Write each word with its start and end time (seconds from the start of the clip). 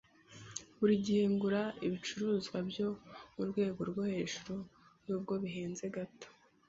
Buri 0.77 0.93
gihe 1.05 1.23
ngura 1.33 1.61
ibicuruzwa 1.85 2.57
byo 2.69 2.87
mu 3.35 3.43
rwego 3.49 3.81
rwo 3.89 4.03
hejuru 4.11 4.53
nubwo 5.05 5.33
bihenze 5.43 5.85
gato. 5.95 6.27